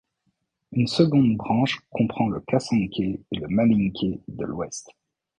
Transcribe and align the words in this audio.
Une 0.71 0.87
seconde 0.87 1.37
branche 1.37 1.77
comprend 1.91 2.27
le 2.27 2.39
khassonké 2.39 3.19
et 3.31 3.35
le 3.37 3.47
malinké 3.49 4.19
de 4.29 4.45
l'Ouest. 4.45 4.89